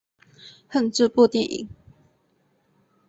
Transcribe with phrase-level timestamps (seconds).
[0.67, 1.69] 恨这部电影！